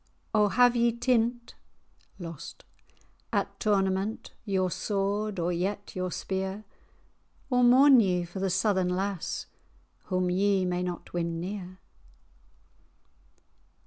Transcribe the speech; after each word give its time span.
O 0.33 0.47
have 0.47 0.75
ye 0.75 0.91
tint[#] 0.91 1.53
at 3.31 3.59
tournament 3.59 4.33
Your 4.45 4.71
sword, 4.71 5.37
or 5.37 5.53
yet 5.53 5.95
your 5.95 6.11
spear? 6.11 6.65
Or 7.51 7.63
mourn 7.63 7.99
ye 7.99 8.25
for 8.25 8.39
the 8.39 8.49
Southern 8.49 8.89
lass, 8.89 9.45
Whom 10.05 10.31
ye 10.31 10.65
may 10.65 10.81
not 10.81 11.13
win 11.13 11.39
near?" 11.39 11.77